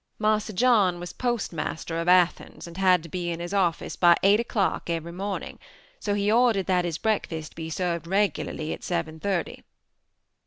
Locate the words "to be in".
3.03-3.39